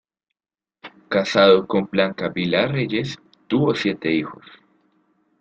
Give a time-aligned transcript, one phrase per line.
[1.09, 4.41] Casado con Blanca Vilá Reyes, tuvo siete hijos.